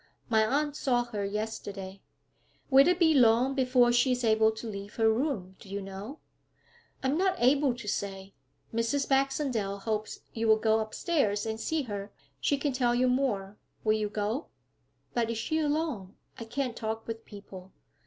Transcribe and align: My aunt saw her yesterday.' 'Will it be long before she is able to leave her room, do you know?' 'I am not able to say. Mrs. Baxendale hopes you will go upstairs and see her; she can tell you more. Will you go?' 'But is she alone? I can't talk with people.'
My 0.29 0.43
aunt 0.43 0.75
saw 0.75 1.03
her 1.03 1.23
yesterday.' 1.23 2.01
'Will 2.71 2.87
it 2.87 2.97
be 2.97 3.13
long 3.13 3.53
before 3.53 3.91
she 3.91 4.13
is 4.13 4.23
able 4.23 4.49
to 4.51 4.67
leave 4.67 4.95
her 4.95 5.13
room, 5.13 5.55
do 5.59 5.69
you 5.69 5.79
know?' 5.79 6.17
'I 7.03 7.09
am 7.09 7.17
not 7.19 7.35
able 7.37 7.75
to 7.75 7.87
say. 7.87 8.33
Mrs. 8.73 9.07
Baxendale 9.07 9.77
hopes 9.77 10.21
you 10.33 10.47
will 10.47 10.57
go 10.57 10.79
upstairs 10.79 11.45
and 11.45 11.59
see 11.59 11.83
her; 11.83 12.11
she 12.39 12.57
can 12.57 12.73
tell 12.73 12.95
you 12.95 13.07
more. 13.07 13.57
Will 13.83 13.93
you 13.93 14.09
go?' 14.09 14.47
'But 15.13 15.29
is 15.29 15.37
she 15.37 15.59
alone? 15.59 16.15
I 16.39 16.45
can't 16.45 16.75
talk 16.75 17.05
with 17.05 17.23
people.' 17.23 17.71